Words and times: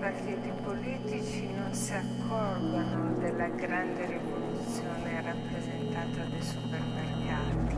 Partiti 0.00 0.50
politici 0.62 1.48
non 1.54 1.74
si 1.74 1.92
accorgono 1.92 3.14
della 3.18 3.48
grande 3.48 4.06
rivoluzione 4.06 5.20
rappresentata 5.20 6.22
dai 6.30 6.40
supermercati. 6.40 7.74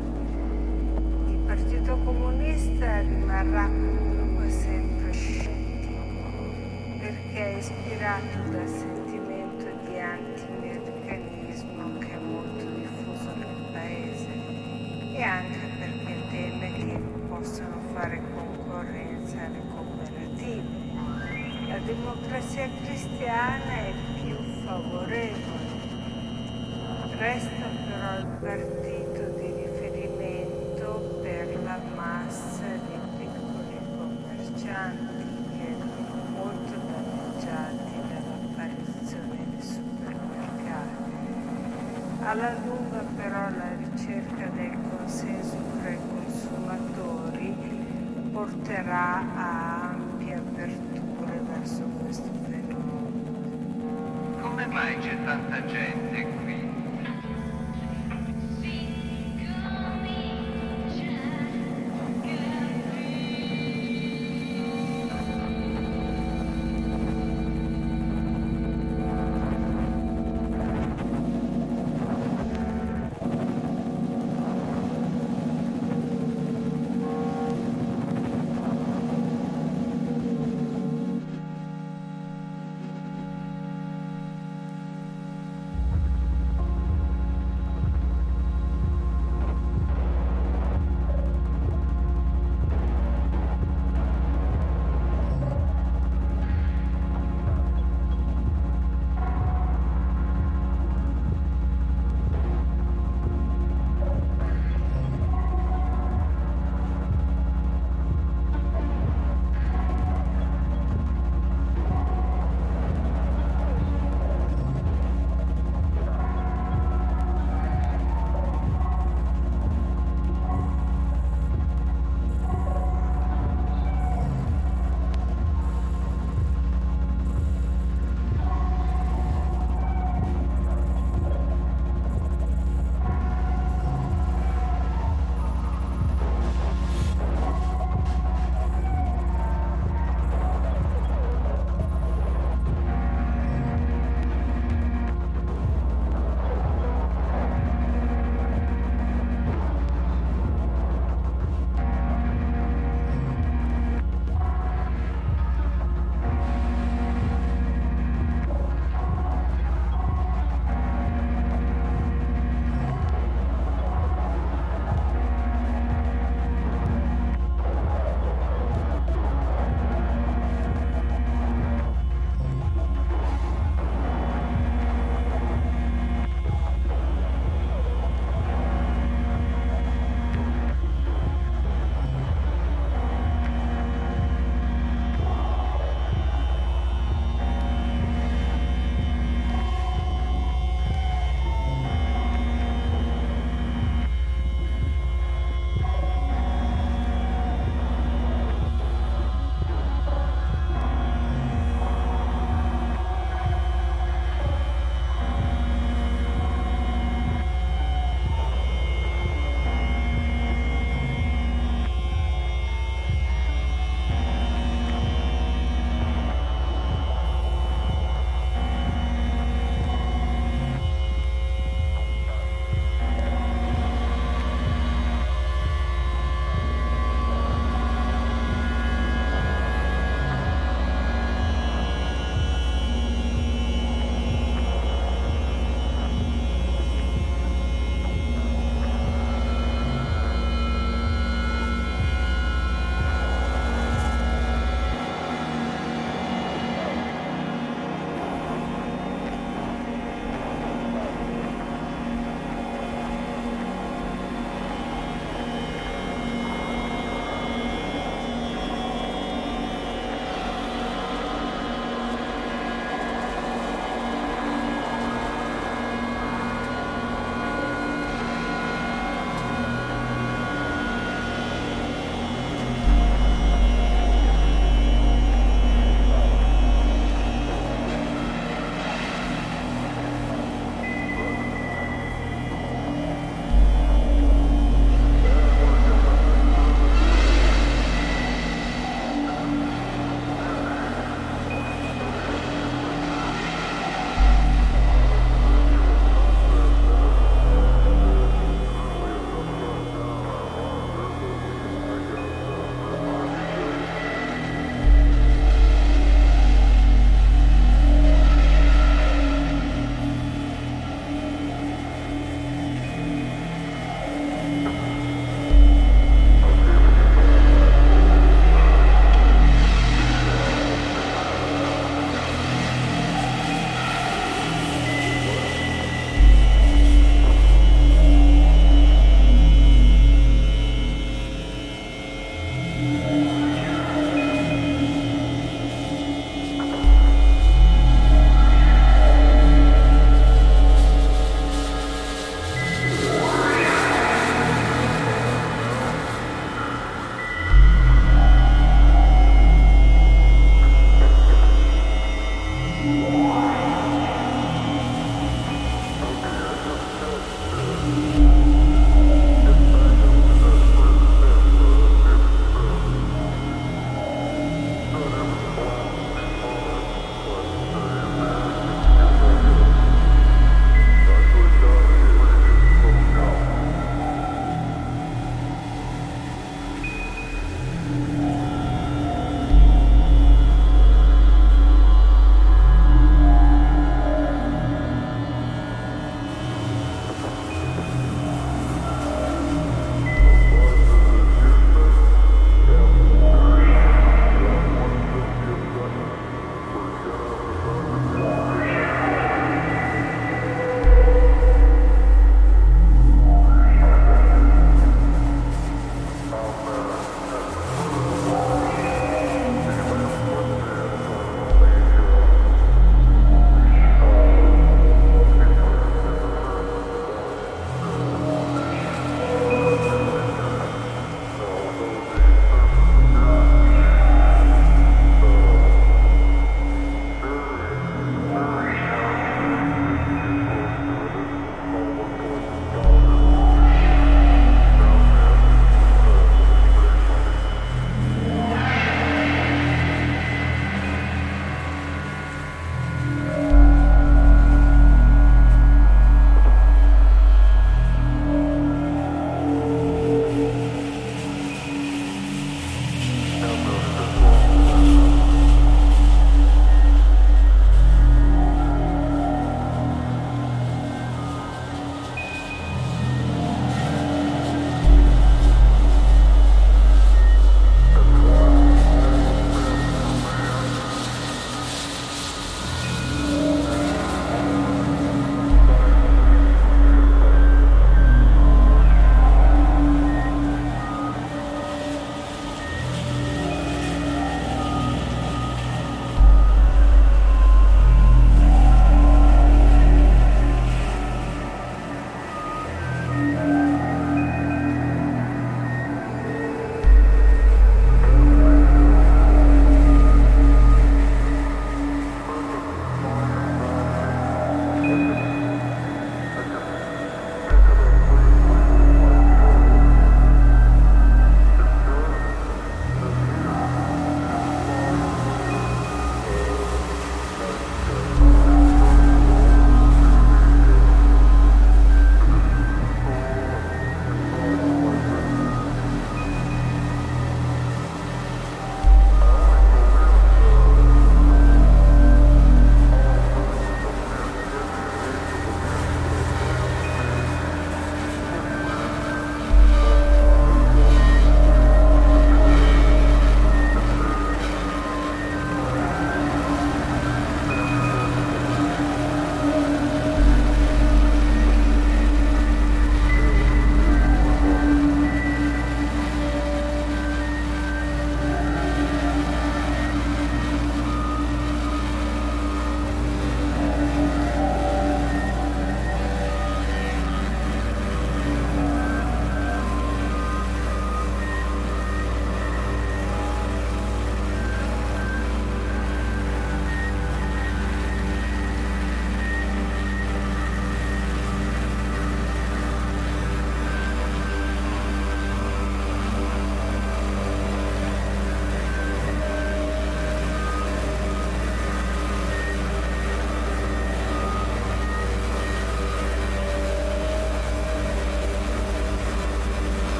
Il 1.30 1.38
Partito 1.46 1.96
Comunista 2.04 3.00
rimarrà 3.00 3.64
comunque 3.64 4.50
sempre 4.50 5.12
scettico 5.12 6.02
perché 6.98 7.54
è 7.54 7.56
ispirato 7.56 8.50
dal 8.50 8.68
sentimento 8.68 9.64
di 9.88 9.98
anti-americanismo 9.98 11.98
che 12.00 12.12
è 12.12 12.18
molto 12.18 12.66
diffuso 12.66 13.34
nel 13.34 13.64
paese 13.72 14.28
e 15.14 15.22
anche 15.22 15.58
perché 15.78 16.16
teme 16.30 16.70
che 16.74 17.00
possano 17.28 17.80
fare 17.94 18.20
concorrenza 18.34 19.42
alle 19.42 19.62
cooperative. 19.74 20.79
La 21.70 21.78
democrazia 21.78 22.68
cristiana 22.82 23.72
è 23.76 23.92
più 24.20 24.36
favorevole. 24.64 25.78
Resta 27.16 27.66
però 27.86 28.18
il 28.18 28.26
partito 28.40 29.22
di 29.38 29.54
riferimento 29.54 31.20
per 31.22 31.62
la 31.62 31.78
massa 31.94 32.66
dei 32.66 32.98
piccoli 33.18 33.78
commercianti 33.96 35.24
che 35.58 35.76
sono 35.78 36.24
molto 36.34 36.74
danneggiati 36.74 37.94
dall'apparizione 38.08 39.38
dei 39.50 39.62
supermercati. 39.62 41.12
Alla 42.24 42.52
lunga 42.64 43.04
però 43.14 43.48
la 43.48 43.70
ricerca 43.78 44.46
del 44.56 44.76
consenso 44.90 45.56
tra 45.78 45.90
i 45.90 45.98
consumatori 46.08 47.54
porterà 48.32 49.22
a 49.36 49.79
verso 51.60 51.82
questo 52.02 52.30
fenomeno. 52.48 53.10
Come 54.40 54.66
mai 54.66 54.98
c'è 54.98 55.16
tanta 55.24 55.64
gente 55.66 56.26
qui? 56.44 56.69